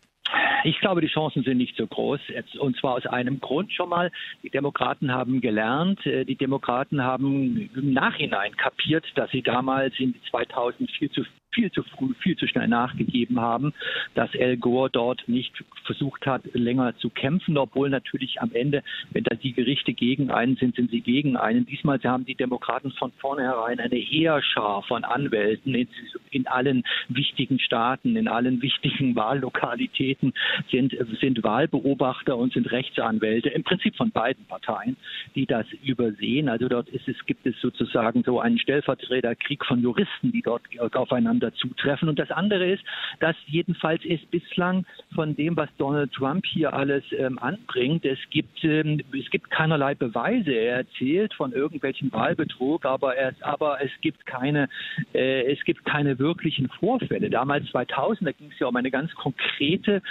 Ich 0.65 0.79
glaube, 0.81 1.01
die 1.01 1.09
Chancen 1.09 1.43
sind 1.43 1.59
nicht 1.59 1.77
so 1.77 1.87
groß. 1.87 2.21
Und 2.59 2.77
zwar 2.77 2.95
aus 2.95 3.07
einem 3.07 3.41
Grund 3.41 3.73
schon 3.73 3.89
mal. 3.89 4.11
Die 4.43 4.51
Demokraten 4.51 5.13
haben 5.13 5.41
gelernt. 5.41 6.05
Äh, 6.07 6.25
die 6.25 6.37
Demokraten 6.37 7.03
haben 7.03 7.71
im 7.75 7.93
Nachhinein 7.93 8.57
kapiert, 8.57 9.07
dass 9.15 9.31
sie 9.31 9.43
damals 9.43 9.95
in 9.99 10.15
2004 10.31 11.13
zu 11.13 11.25
viel 11.59 11.73
zu 11.73 11.83
früh, 11.83 12.15
viel 12.21 12.37
zu 12.37 12.47
schnell 12.47 12.69
nachgegeben 12.69 13.41
haben, 13.41 13.73
dass 14.15 14.31
Al 14.39 14.57
Gore 14.57 14.91
dort 14.91 15.27
nicht 15.27 15.53
versucht 15.85 16.25
hat, 16.25 16.43
länger 16.53 16.97
zu 16.99 17.11
kämpfen, 17.11 17.59
obwohl 17.59 17.91
natürlich 17.91 18.41
am 18.41 18.53
Ende, 18.53 18.85
wenn 19.11 19.25
da 19.25 19.35
die 19.35 19.53
Gerichte 19.53 19.93
gegen 19.93 20.31
einen 20.31 20.55
sind, 20.57 20.77
sind 20.77 20.91
sie 20.91 21.01
gegen 21.01 21.37
einen. 21.37 21.67
Diesmal 21.67 21.99
haben 22.05 22.25
die 22.25 22.37
Demokraten 22.37 22.93
von 22.93 23.11
vornherein 23.19 23.81
eine 23.81 23.97
Heerschar 23.97 24.85
von 24.85 25.03
Anwälten 25.03 25.75
in, 25.75 25.89
in 26.31 26.47
allen 26.47 26.85
wichtigen 27.09 27.59
Staaten, 27.59 28.15
in 28.15 28.29
allen 28.29 28.63
wichtigen 28.63 29.17
Wahllokalitäten 29.17 30.35
sind, 30.71 30.95
sind 31.21 31.43
Wahlbeobachter 31.43 32.37
und 32.37 32.53
sind 32.53 32.71
Rechtsanwälte, 32.71 33.49
im 33.49 33.65
Prinzip 33.65 33.97
von 33.97 34.13
beiden 34.13 34.45
Parteien, 34.45 34.97
die 35.35 35.47
das 35.47 35.67
übersehen. 35.83 36.49
Also 36.49 36.69
dort 36.69 36.89
ist 36.91 37.09
es, 37.09 37.17
gibt 37.27 37.45
es 37.47 37.61
sozusagen 37.61 38.23
so 38.23 38.39
einen 38.39 38.61
Stellvertreterkrieg 38.61 39.65
von 39.65 39.83
Juristen, 39.83 40.31
die 40.31 40.43
dort 40.43 40.63
aufeinander 40.95 41.48
dazu 41.51 41.69
treffen. 41.75 42.09
Und 42.09 42.19
das 42.19 42.31
andere 42.31 42.71
ist, 42.71 42.83
dass 43.21 43.37
jedenfalls 43.47 44.05
ist 44.05 44.31
bislang 44.31 44.85
von 45.15 45.37
dem, 45.37 45.57
was 45.57 45.69
Donald 45.79 46.13
Trump 46.13 46.45
hier 46.47 46.73
alles 46.73 47.05
ähm, 47.13 47.39
anbringt, 47.39 48.05
es 48.05 48.19
gibt, 48.31 48.63
ähm, 48.65 49.01
es 49.13 49.31
gibt 49.31 49.51
keinerlei 49.51 49.95
Beweise. 49.95 50.53
Er 50.53 50.79
erzählt 50.79 51.35
von 51.35 51.53
irgendwelchen 51.53 52.13
Wahlbetrug, 52.13 52.85
aber, 52.85 53.17
er, 53.17 53.35
aber 53.41 53.83
es 53.83 53.91
gibt 54.01 54.27
keine, 54.27 54.69
äh, 55.15 55.53
es 55.53 55.63
gibt 55.65 55.85
keine 55.85 56.19
wirklichen 56.19 56.69
Vorfälle. 56.69 57.31
Damals 57.31 57.67
2000, 57.71 58.29
da 58.29 58.33
ging 58.33 58.51
es 58.53 58.59
ja 58.59 58.67
um 58.67 58.77
eine 58.77 58.91
ganz 58.91 59.15
konkrete 59.15 60.03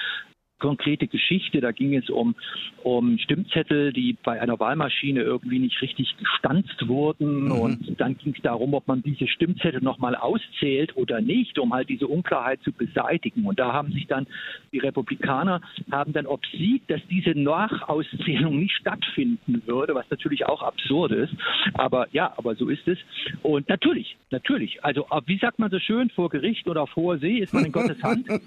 konkrete 0.59 1.07
Geschichte. 1.07 1.61
Da 1.61 1.71
ging 1.71 1.95
es 1.95 2.09
um, 2.09 2.35
um 2.83 3.17
Stimmzettel, 3.19 3.93
die 3.93 4.17
bei 4.23 4.41
einer 4.41 4.59
Wahlmaschine 4.59 5.21
irgendwie 5.21 5.59
nicht 5.59 5.81
richtig 5.81 6.15
gestanzt 6.17 6.87
wurden. 6.87 7.45
Mhm. 7.45 7.51
Und 7.51 7.99
dann 7.99 8.17
ging 8.17 8.33
es 8.35 8.41
darum, 8.41 8.73
ob 8.73 8.87
man 8.87 9.01
diese 9.01 9.27
Stimmzettel 9.27 9.81
nochmal 9.81 10.15
auszählt 10.15 10.95
oder 10.95 11.21
nicht, 11.21 11.59
um 11.59 11.73
halt 11.73 11.89
diese 11.89 12.07
Unklarheit 12.07 12.61
zu 12.63 12.71
beseitigen. 12.71 13.45
Und 13.45 13.59
da 13.59 13.73
haben 13.73 13.91
sich 13.91 14.07
dann 14.07 14.27
die 14.71 14.79
Republikaner 14.79 15.61
haben 15.91 16.13
dann 16.13 16.25
obsiegt, 16.25 16.89
dass 16.89 17.01
diese 17.09 17.31
Nachauszählung 17.31 18.59
nicht 18.59 18.75
stattfinden 18.75 19.61
würde, 19.65 19.95
was 19.95 20.09
natürlich 20.09 20.45
auch 20.45 20.61
absurd 20.61 21.11
ist. 21.11 21.33
Aber 21.73 22.07
ja, 22.11 22.33
aber 22.37 22.55
so 22.55 22.69
ist 22.69 22.87
es. 22.87 22.97
Und 23.43 23.69
natürlich, 23.69 24.17
natürlich. 24.31 24.83
Also 24.83 25.07
wie 25.25 25.37
sagt 25.37 25.59
man 25.59 25.69
so 25.71 25.79
schön, 25.79 26.09
vor 26.09 26.29
Gericht 26.29 26.67
oder 26.67 26.87
vor 26.87 27.17
See 27.17 27.37
ist 27.39 27.53
man 27.53 27.65
in 27.65 27.71
Gottes 27.71 28.01
Hand. 28.03 28.27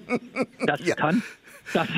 Das 0.66 0.86
ja. 0.86 0.94
kann 0.94 1.22
das, 1.72 1.88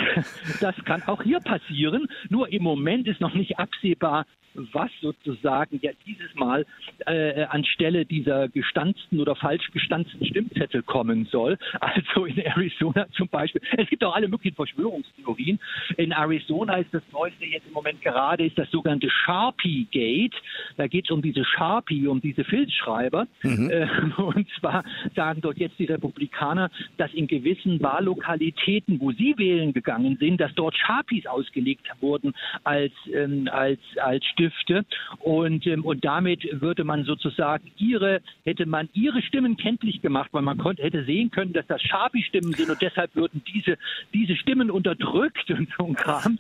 das 0.61 0.75
kann 0.85 1.03
auch 1.05 1.23
hier 1.23 1.41
passieren. 1.41 2.09
Nur 2.29 2.53
im 2.53 2.63
Moment 2.63 3.07
ist 3.07 3.21
noch 3.21 3.35
nicht 3.35 3.59
absehbar, 3.59 4.27
was 4.55 4.91
sozusagen 5.01 5.79
ja 5.83 5.93
dieses 6.07 6.35
Mal 6.35 6.67
äh, 7.07 7.45
anstelle 7.45 8.05
dieser 8.05 8.49
gestanzten 8.49 9.21
oder 9.21 9.35
falsch 9.35 9.71
gestanzten 9.73 10.25
Stimmzettel 10.27 10.83
kommen 10.83 11.27
soll. 11.31 11.59
Also 11.81 12.27
in 12.27 12.39
Arizona 12.39 13.07
zum 13.13 13.29
Beispiel. 13.29 13.61
Es 13.77 13.89
gibt 13.89 14.05
auch 14.05 14.15
alle 14.15 14.29
möglichen 14.29 14.57
Verschwörungstheorien. 14.57 15.59
In 15.97 16.13
Arizona 16.13 16.77
ist 16.77 16.93
das 16.93 17.03
Neueste 17.13 17.45
jetzt 17.45 17.67
im 17.67 17.73
Moment 17.73 18.01
gerade 18.03 18.45
ist 18.45 18.59
das 18.59 18.71
sogenannte 18.71 19.11
Sharpie 19.11 19.87
Gate. 19.91 20.35
Da 20.77 20.87
geht 20.87 21.07
es 21.07 21.11
um 21.11 21.23
diese 21.23 21.45
Sharpie, 21.45 22.07
um 22.07 22.21
diese 22.21 22.45
Filzschreiber. 22.45 23.27
Mhm. 23.43 23.71
Äh, 23.71 23.89
und 24.23 24.49
zwar 24.59 24.85
sagen 25.15 25.41
dort 25.41 25.59
jetzt 25.59 25.79
die 25.79 25.87
Republikaner, 25.87 26.71
dass 26.97 27.13
in 27.13 27.27
gewissen 27.27 27.83
Wahllokalitäten, 27.83 29.01
wo 29.01 29.13
sie 29.13 29.35
wählen 29.37 29.62
gegangen 29.71 30.17
sind, 30.19 30.41
dass 30.41 30.53
dort 30.55 30.77
Sharpies 30.77 31.27
ausgelegt 31.27 31.87
wurden 32.01 32.35
als 32.65 32.93
ähm, 33.15 33.49
als 33.53 33.79
als 34.01 34.25
Stifte 34.27 34.85
und, 35.21 35.67
ähm, 35.67 35.85
und 35.85 36.05
damit 36.05 36.47
würde 36.61 36.85
man 36.85 37.05
sozusagen 37.05 37.71
ihre, 37.79 38.21
hätte 38.45 38.67
man 38.67 38.89
ihre 38.93 39.23
Stimmen 39.23 39.57
kenntlich 39.57 40.03
gemacht, 40.03 40.31
weil 40.33 40.43
man 40.43 40.59
konnte, 40.59 40.83
hätte 40.83 41.05
sehen 41.05 41.31
können, 41.31 41.53
dass 41.53 41.67
das 41.67 41.83
Schabi-Stimmen 41.83 42.53
sind 42.53 42.71
und 42.71 42.81
deshalb 42.81 43.15
würden 43.15 43.43
diese, 43.53 43.79
diese 44.13 44.37
Stimmen 44.37 44.71
unterdrückt 44.71 45.51
und 45.51 45.69
so 45.79 45.87
ein 45.87 45.95
Kram. 45.95 46.39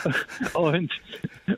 und, 0.54 0.92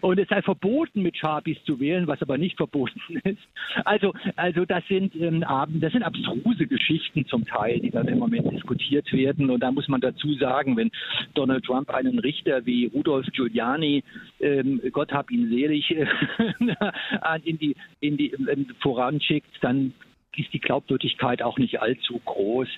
und 0.00 0.19
es 0.19 0.28
sei 0.28 0.42
verboten, 0.42 1.02
mit 1.02 1.16
Schabis 1.16 1.59
zu 1.64 1.81
wählen, 1.81 2.07
was 2.07 2.23
aber 2.23 2.38
nicht 2.38 2.57
verboten 2.57 3.00
ist. 3.25 3.42
Also, 3.85 4.14
also 4.37 4.64
das 4.64 4.87
sind 4.88 5.14
ähm, 5.16 5.45
das 5.75 5.92
sind 5.92 6.02
abstruse 6.02 6.66
Geschichten 6.66 7.26
zum 7.26 7.45
Teil, 7.47 7.81
die 7.81 7.90
dann 7.90 8.09
im 8.09 8.19
Moment 8.19 8.50
diskutiert 8.50 9.12
werden. 9.12 9.50
Und 9.50 9.61
da 9.61 9.71
muss 9.71 9.88
man 9.88 10.00
dazu 10.00 10.35
sagen, 10.35 10.76
wenn 10.76 10.90
Donald 11.35 11.65
Trump 11.65 11.91
einen 11.91 12.19
Richter 12.19 12.65
wie 12.67 12.87
Rudolf 12.87 13.27
Giuliani, 13.33 14.05
ähm, 14.41 14.81
Gott 14.93 15.13
hab 15.13 15.31
ihn 15.31 15.49
selig, 15.49 15.89
sich 15.89 15.99
in 17.45 17.59
die, 17.59 17.77
in 18.01 18.17
die 18.17 18.35
voranschickt, 18.81 19.51
dann 19.61 19.93
ist 20.37 20.53
die 20.53 20.61
Glaubwürdigkeit 20.61 21.43
auch 21.43 21.59
nicht 21.59 21.81
allzu 21.81 22.19
groß. 22.25 22.69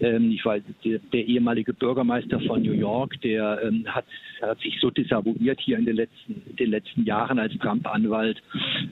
Ähm, 0.00 0.32
ich 0.32 0.44
weiß, 0.44 0.62
der, 0.84 0.98
der, 0.98 1.24
ehemalige 1.24 1.72
Bürgermeister 1.72 2.40
von 2.40 2.62
New 2.62 2.72
York, 2.72 3.20
der 3.22 3.60
ähm, 3.62 3.86
hat, 3.86 4.04
hat, 4.42 4.58
sich 4.60 4.80
so 4.80 4.90
desavouiert 4.90 5.60
hier 5.60 5.78
in 5.78 5.86
den 5.86 5.96
letzten, 5.96 6.56
den 6.56 6.70
letzten 6.70 7.04
Jahren 7.04 7.38
als 7.38 7.56
Trump-Anwalt, 7.58 8.42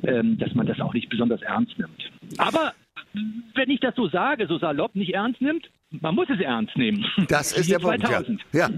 ähm, 0.05 0.39
dass 0.39 0.55
man 0.55 0.67
das 0.67 0.81
auch 0.81 0.95
nicht 0.95 1.09
besonders 1.09 1.43
ernst 1.43 1.77
nimmt. 1.79 2.11
Aber 2.39 2.73
wenn 3.55 3.71
ich 3.71 3.81
das 3.81 3.95
so 3.97 4.09
sage, 4.09 4.47
so 4.47 4.59
salopp 4.59 4.95
nicht 4.95 5.15
ernst 5.15 5.41
nimmt, 5.41 5.69
man 6.01 6.15
muss 6.15 6.29
es 6.31 6.41
ernst 6.41 6.77
nehmen. 6.77 7.05
Das 7.29 7.53
ist 7.53 7.71
der 7.71 7.79
Punkt. 7.79 8.03
Ja. 8.03 8.23
ja. 8.53 8.71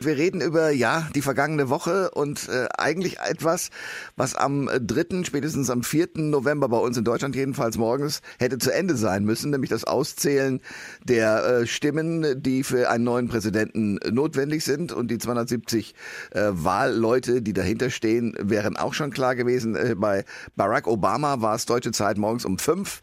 Wir 0.00 0.16
reden 0.16 0.40
über 0.40 0.70
ja 0.70 1.08
die 1.14 1.22
vergangene 1.22 1.68
Woche 1.68 2.10
und 2.10 2.48
äh, 2.48 2.66
eigentlich 2.76 3.18
etwas, 3.20 3.70
was 4.16 4.34
am 4.34 4.68
3., 4.68 5.24
spätestens 5.24 5.70
am 5.70 5.82
4. 5.82 6.08
November 6.16 6.68
bei 6.68 6.78
uns 6.78 6.96
in 6.96 7.04
Deutschland 7.04 7.36
jedenfalls 7.36 7.78
morgens 7.78 8.22
hätte 8.38 8.58
zu 8.58 8.72
Ende 8.72 8.96
sein 8.96 9.24
müssen, 9.24 9.50
nämlich 9.50 9.70
das 9.70 9.84
Auszählen 9.84 10.60
der 11.02 11.44
äh, 11.44 11.66
Stimmen, 11.66 12.42
die 12.42 12.62
für 12.62 12.90
einen 12.90 13.04
neuen 13.04 13.28
Präsidenten 13.28 13.98
notwendig 14.10 14.64
sind 14.64 14.92
und 14.92 15.10
die 15.10 15.18
270 15.18 15.94
äh, 16.30 16.40
Wahlleute, 16.50 17.42
die 17.42 17.52
dahinter 17.52 17.90
stehen, 17.90 18.34
wären 18.38 18.76
auch 18.76 18.94
schon 18.94 19.10
klar 19.10 19.34
gewesen. 19.34 19.76
Äh, 19.76 19.94
bei 19.96 20.24
Barack 20.56 20.86
Obama 20.86 21.40
war 21.40 21.54
es 21.54 21.66
deutsche 21.66 21.92
Zeit 21.92 22.18
morgens 22.18 22.44
um 22.44 22.58
fünf 22.58 23.02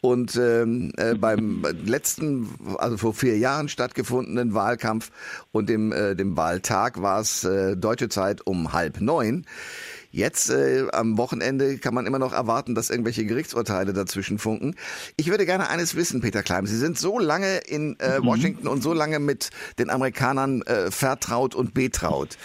und 0.00 0.36
ähm, 0.36 0.92
äh, 0.96 1.14
beim 1.14 1.64
letzten, 1.84 2.48
also 2.78 2.96
vor 2.96 3.14
vier 3.14 3.38
Jahren 3.38 3.68
stattgefundenen 3.68 4.54
Wahlkampf 4.54 5.10
und 5.52 5.68
dem, 5.68 5.92
äh, 5.92 6.14
dem 6.14 6.36
Wahltag 6.36 7.02
war 7.02 7.20
es 7.20 7.44
äh, 7.44 7.76
deutsche 7.76 8.08
Zeit 8.08 8.46
um 8.46 8.72
halb 8.72 9.00
neun. 9.00 9.46
Jetzt 10.10 10.48
äh, 10.48 10.86
am 10.92 11.18
Wochenende 11.18 11.76
kann 11.76 11.92
man 11.92 12.06
immer 12.06 12.18
noch 12.18 12.32
erwarten, 12.32 12.74
dass 12.74 12.88
irgendwelche 12.88 13.26
Gerichtsurteile 13.26 13.92
dazwischen 13.92 14.38
funken. 14.38 14.74
Ich 15.16 15.28
würde 15.28 15.44
gerne 15.44 15.68
eines 15.68 15.96
wissen, 15.96 16.20
Peter 16.20 16.42
Klein. 16.42 16.64
Sie 16.66 16.78
sind 16.78 16.98
so 16.98 17.18
lange 17.18 17.58
in 17.58 17.98
äh, 18.00 18.18
mhm. 18.18 18.26
Washington 18.26 18.68
und 18.68 18.82
so 18.82 18.94
lange 18.94 19.18
mit 19.18 19.50
den 19.78 19.90
Amerikanern 19.90 20.62
äh, 20.62 20.90
vertraut 20.90 21.54
und 21.54 21.74
betraut. 21.74 22.38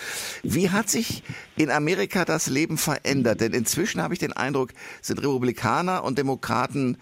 Wie 0.44 0.72
hat 0.72 0.90
sich 0.90 1.24
in 1.56 1.72
Amerika 1.72 2.26
das 2.26 2.48
Leben 2.48 2.78
verändert? 2.78 3.40
Denn 3.40 3.54
inzwischen 3.54 4.02
habe 4.02 4.14
ich 4.14 4.20
den 4.20 4.34
Eindruck, 4.34 4.72
sind 5.02 5.20
Republikaner 5.22 6.04
und 6.04 6.18
Demokraten 6.18 6.98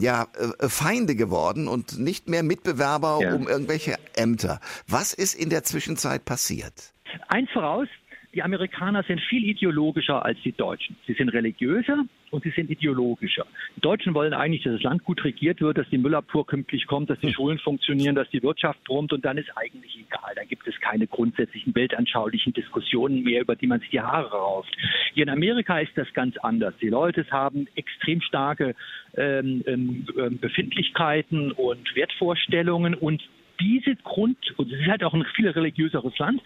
ja 0.00 0.26
äh, 0.38 0.64
äh, 0.64 0.68
Feinde 0.68 1.14
geworden 1.14 1.68
und 1.68 1.98
nicht 1.98 2.28
mehr 2.28 2.42
Mitbewerber 2.42 3.18
ja. 3.22 3.34
um 3.34 3.48
irgendwelche 3.48 3.96
Ämter. 4.16 4.60
Was 4.86 5.12
ist 5.12 5.34
in 5.34 5.50
der 5.50 5.64
Zwischenzeit 5.64 6.24
passiert? 6.24 6.92
Eins 7.28 7.50
voraus, 7.52 7.88
die 8.34 8.42
Amerikaner 8.42 9.02
sind 9.04 9.20
viel 9.22 9.44
ideologischer 9.44 10.24
als 10.24 10.38
die 10.42 10.52
Deutschen. 10.52 10.96
Sie 11.06 11.14
sind 11.14 11.30
religiöser 11.30 12.04
und 12.30 12.44
sie 12.44 12.50
sind 12.50 12.70
ideologischer. 12.70 13.46
Die 13.76 13.80
Deutschen 13.80 14.12
wollen 14.12 14.34
eigentlich, 14.34 14.62
dass 14.64 14.74
das 14.74 14.82
Land 14.82 15.02
gut 15.04 15.24
regiert 15.24 15.62
wird, 15.62 15.78
dass 15.78 15.88
die 15.88 15.96
Müllabfuhr 15.96 16.46
pünktlich 16.46 16.86
kommt, 16.86 17.08
dass 17.08 17.18
die 17.20 17.28
hm. 17.28 17.32
Schulen 17.32 17.58
funktionieren, 17.58 18.14
dass 18.14 18.28
die 18.28 18.42
Wirtschaft 18.42 18.84
brummt 18.84 19.14
und 19.14 19.24
dann 19.24 19.38
ist 19.38 19.50
eigentlich 19.56 19.98
egal. 19.98 20.34
Da 20.36 20.44
gibt 20.44 20.68
es 20.68 20.78
keine 20.80 21.06
grundsätzlichen 21.06 21.74
weltanschaulichen 21.74 22.52
Diskussionen 22.52 23.22
mehr, 23.22 23.40
über 23.40 23.56
die 23.56 23.66
man 23.66 23.80
sich 23.80 23.90
die 23.90 24.00
Haare 24.00 24.30
rauft. 24.30 24.76
Hier 25.14 25.22
in 25.22 25.30
Amerika 25.30 25.78
ist 25.78 25.96
das 25.96 26.12
ganz 26.12 26.36
anders. 26.38 26.74
Die 26.82 26.90
Leute 26.90 27.24
haben 27.30 27.66
extrem 27.76 28.20
starke 28.20 28.74
ähm, 29.16 29.64
ähm, 29.66 30.06
ähm 30.18 30.38
Befindlichkeiten 30.38 31.52
und 31.52 31.94
Wertvorstellungen 31.94 32.94
und 32.94 33.22
diese 33.60 33.96
Grund, 33.96 34.38
und 34.56 34.72
es 34.72 34.80
ist 34.80 34.86
halt 34.86 35.02
auch 35.02 35.14
ein 35.14 35.24
viel 35.34 35.48
religiöseres 35.48 36.16
Land, 36.18 36.40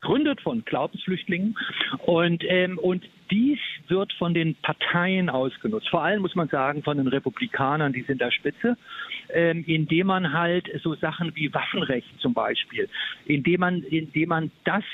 gegründet 0.00 0.40
von 0.40 0.64
Glaubensflüchtlingen. 0.64 1.56
Und, 2.06 2.42
ähm, 2.46 2.78
und 2.78 3.04
dies 3.30 3.58
wird 3.88 4.12
von 4.14 4.34
den 4.34 4.54
Parteien 4.56 5.28
ausgenutzt. 5.28 5.88
Vor 5.88 6.02
allem 6.02 6.22
muss 6.22 6.34
man 6.34 6.48
sagen, 6.48 6.82
von 6.82 6.96
den 6.96 7.06
Republikanern, 7.06 7.92
die 7.92 8.02
sind 8.02 8.20
da 8.20 8.30
Spitze, 8.30 8.76
ähm, 9.32 9.64
indem 9.66 10.08
man 10.08 10.32
halt 10.32 10.68
so 10.82 10.94
Sachen 10.94 11.34
wie 11.36 11.52
Waffenrecht 11.52 12.08
zum 12.20 12.34
Beispiel, 12.34 12.88
indem 13.26 13.60
man, 13.60 13.82
indem 13.82 14.28
man 14.30 14.50
das 14.64 14.84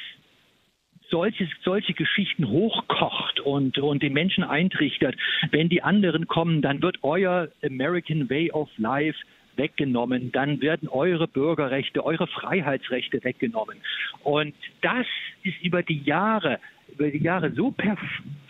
solche, 1.09 1.49
solche 1.63 1.95
Geschichten 1.95 2.49
hochkocht 2.49 3.41
und, 3.41 3.79
und 3.79 4.03
den 4.03 4.13
Menschen 4.13 4.43
eintrichtert. 4.43 5.15
Wenn 5.53 5.69
die 5.69 5.83
anderen 5.83 6.27
kommen, 6.27 6.63
dann 6.63 6.83
wird 6.83 6.99
euer 7.03 7.49
American 7.63 8.29
Way 8.29 8.51
of 8.51 8.69
Life 8.77 9.19
weggenommen, 9.57 10.33
dann 10.33 10.61
werden 10.61 10.89
eure 10.89 11.29
Bürgerrechte, 11.29 12.05
eure 12.05 12.27
Freiheitsrechte 12.27 13.23
weggenommen. 13.25 13.79
Und 14.23 14.55
das 14.83 15.07
ist 15.43 15.61
über 15.63 15.83
die 15.83 16.03
Jahre, 16.03 16.59
über 16.93 17.11
die 17.11 17.23
Jahre 17.23 17.53
so 17.53 17.71
perf 17.71 18.01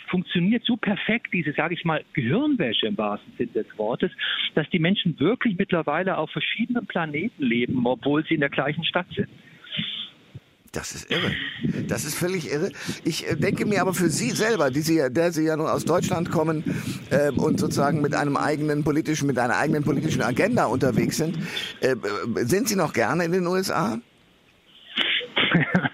funktioniert 0.09 0.65
so 0.65 0.77
perfekt, 0.77 1.33
diese, 1.33 1.53
sage 1.53 1.75
ich 1.75 1.85
mal, 1.85 2.05
Gehirnwäsche 2.13 2.87
im 2.87 2.97
wahrsten 2.97 3.33
Sinne 3.37 3.51
des 3.51 3.79
Wortes, 3.79 4.13
dass 4.55 4.69
die 4.71 4.79
Menschen 4.79 5.19
wirklich 5.19 5.59
mittlerweile 5.59 6.17
auf 6.17 6.31
verschiedenen 6.31 6.87
Planeten 6.87 7.43
leben, 7.43 7.85
obwohl 7.87 8.25
sie 8.25 8.35
in 8.35 8.41
der 8.41 8.51
gleichen 8.51 8.85
Stadt 8.85 9.09
sind. 9.15 9.29
Das 10.77 10.95
ist 10.95 11.11
irre. 11.11 11.35
Das 11.89 12.05
ist 12.05 12.17
völlig 12.17 12.53
irre. 12.53 12.71
Ich 13.03 13.27
äh, 13.27 13.35
denke 13.35 13.65
mir 13.65 13.81
aber 13.81 13.95
für 13.95 14.11
Sie 14.11 14.33
selber, 14.33 14.71
die 14.71 14.83
Sie, 14.83 15.03
der 15.09 15.33
Sie 15.33 15.45
ja 15.45 15.57
nun 15.57 15.69
aus 15.69 15.87
Deutschland 15.87 16.31
kommen 16.31 16.65
äh, 17.09 17.31
und 17.31 17.59
sozusagen 17.59 18.03
mit 18.03 18.15
einem 18.15 18.37
eigenen 18.37 18.85
politischen, 18.85 19.27
mit 19.27 19.39
einer 19.39 19.57
eigenen 19.57 19.85
politischen 19.85 20.21
Agenda 20.21 20.67
unterwegs 20.67 21.17
sind, 21.17 21.39
äh, 21.81 21.93
äh 21.93 21.97
sind 22.45 22.69
Sie 22.69 22.77
noch 22.77 22.93
gerne 22.93 23.25
in 23.25 23.33
den 23.33 23.47
USA? 23.47 23.99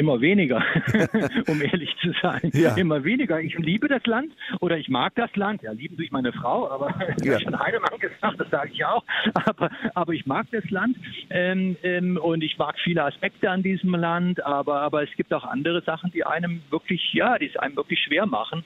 immer 0.00 0.20
weniger, 0.20 0.64
um 1.46 1.60
ehrlich 1.60 1.94
zu 2.00 2.12
sein. 2.22 2.50
Ja. 2.54 2.74
Immer 2.74 3.04
weniger. 3.04 3.38
Ich 3.40 3.56
liebe 3.58 3.86
das 3.86 4.04
Land 4.06 4.32
oder 4.60 4.78
ich 4.78 4.88
mag 4.88 5.14
das 5.14 5.34
Land. 5.36 5.62
Ja, 5.62 5.72
lieben 5.72 5.96
durch 5.98 6.10
meine 6.10 6.32
Frau, 6.32 6.70
aber 6.70 6.94
ja. 7.22 7.38
schon 7.38 7.58
Heidemann 7.58 7.98
gesagt, 7.98 8.40
das 8.40 8.48
sage 8.50 8.70
ich 8.72 8.84
auch. 8.84 9.04
Aber, 9.34 9.70
aber 9.94 10.12
ich 10.14 10.24
mag 10.24 10.46
das 10.52 10.68
Land 10.70 10.96
ähm, 11.28 11.76
ähm, 11.82 12.16
und 12.16 12.42
ich 12.42 12.56
mag 12.56 12.76
viele 12.82 13.04
Aspekte 13.04 13.50
an 13.50 13.62
diesem 13.62 13.94
Land, 13.94 14.42
aber, 14.44 14.80
aber 14.80 15.02
es 15.02 15.10
gibt 15.16 15.34
auch 15.34 15.44
andere 15.44 15.82
Sachen, 15.82 16.10
die 16.12 16.24
einem 16.24 16.62
wirklich, 16.70 17.12
ja, 17.12 17.38
die 17.38 17.46
es 17.46 17.56
einem 17.56 17.76
wirklich 17.76 18.00
schwer 18.00 18.24
machen, 18.24 18.64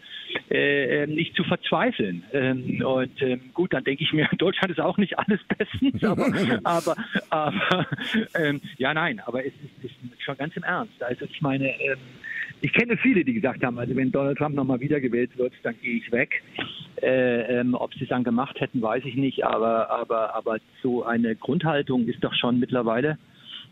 äh, 0.51 1.03
ähm, 1.03 1.15
nicht 1.15 1.35
zu 1.35 1.43
verzweifeln. 1.43 2.23
Ähm, 2.33 2.81
und 2.85 3.21
ähm, 3.23 3.51
gut, 3.55 3.73
dann 3.73 3.83
denke 3.83 4.05
ich 4.05 4.13
mir, 4.13 4.29
Deutschland 4.39 4.71
ist 4.71 4.81
auch 4.81 4.99
nicht 4.99 5.19
alles 5.19 5.41
bestens, 5.59 6.05
aber, 6.05 6.33
aber, 6.63 6.97
aber 7.31 7.87
ähm, 8.37 8.61
ja, 8.79 8.95
nein, 8.95 9.21
aber 9.27 9.45
es 9.45 9.53
ist, 9.55 9.85
ist 9.85 10.14
schon 10.25 10.37
ganz 10.37 10.57
im 10.57 10.63
Ernst. 10.63 11.03
Also 11.03 11.25
ich 11.27 11.41
meine, 11.41 11.69
ähm, 11.81 11.99
ich 12.61 12.73
kenne 12.73 12.97
viele, 12.97 13.25
die 13.25 13.35
gesagt 13.35 13.63
haben, 13.63 13.79
also 13.79 13.95
wenn 13.95 14.11
Donald 14.11 14.39
Trump 14.39 14.55
nochmal 14.55 14.81
wiedergewählt 14.81 15.37
wird, 15.37 15.53
dann 15.63 15.75
gehe 15.81 15.99
ich 15.99 16.11
weg. 16.13 16.43
Äh, 17.03 17.61
ähm, 17.61 17.75
ob 17.75 17.93
sie 17.95 18.05
es 18.05 18.09
dann 18.09 18.25
gemacht 18.25 18.59
hätten, 18.61 18.81
weiß 18.81 19.05
ich 19.05 19.17
nicht, 19.17 19.45
aber, 19.45 19.91
aber, 19.91 20.35
aber 20.35 20.59
so 20.83 21.05
eine 21.05 21.37
Grundhaltung 21.37 22.07
ist 22.07 22.23
doch 22.23 22.35
schon 22.35 22.59
mittlerweile 22.59 23.19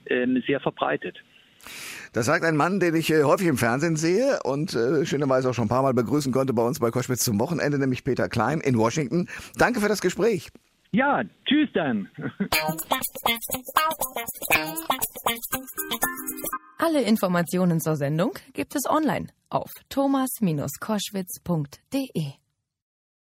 ähm, 0.06 0.42
sehr 0.47 0.61
verbreitet. 0.61 1.16
Das 2.12 2.26
sagt 2.26 2.44
ein 2.44 2.56
Mann, 2.56 2.80
den 2.80 2.94
ich 2.94 3.11
äh, 3.11 3.23
häufig 3.23 3.47
im 3.47 3.56
Fernsehen 3.56 3.97
sehe 3.97 4.40
und 4.44 4.75
äh, 4.75 5.06
schönerweise 5.06 5.49
auch 5.49 5.54
schon 5.54 5.66
ein 5.66 5.71
paar 5.71 5.82
Mal 5.82 5.94
begrüßen 5.94 6.32
konnte 6.32 6.52
bei 6.52 6.62
uns 6.62 6.78
bei 6.78 6.90
Koschwitz 6.90 7.25
zum 7.25 7.40
Wochenende, 7.40 7.78
nämlich 7.78 8.04
Peter 8.04 8.28
Klein 8.28 8.61
in 8.61 8.76
Washington. 8.76 9.28
Danke 9.56 9.80
für 9.80 9.88
das 9.88 10.02
Gespräch. 10.02 10.50
Ja, 10.95 11.23
tschüss 11.47 11.71
dann. 11.73 12.07
Alle 16.79 17.03
Informationen 17.03 17.81
zur 17.81 17.97
Sendung 17.97 18.33
gibt 18.53 18.77
es 18.77 18.85
online 18.87 19.29
auf 19.49 19.71
thomas-koschwitz.de. 19.89 22.42